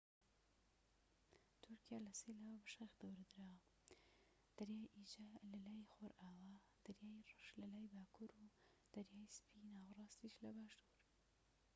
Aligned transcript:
تورکیا 1.63 1.97
لە 2.05 2.13
سێ 2.21 2.31
لاوە 2.37 2.57
بە 2.63 2.67
شاخ 2.75 2.91
دەورە 3.01 3.23
دراوە 3.31 3.59
دەریای 4.57 4.93
ئیجە 4.95 5.25
لە 5.51 5.59
لای 5.65 5.89
خۆرئاوا 5.93 6.53
دەریای 6.85 7.25
ڕەش 7.31 7.47
لەلای 7.61 7.91
باکوور 7.93 8.31
و 8.39 8.45
دەریای 8.93 9.33
سپی 9.37 9.67
ناوەراستیش 9.73 10.35
لە 10.43 10.49
باشور 10.57 10.93